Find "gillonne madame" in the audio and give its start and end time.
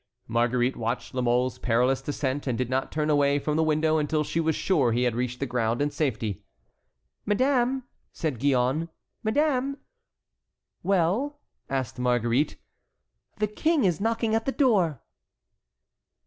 8.39-9.77